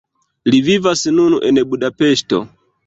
Li 0.51 0.61
vivas 0.69 1.03
nun 1.19 1.37
en 1.51 1.63
Budapeŝto. 1.73 2.43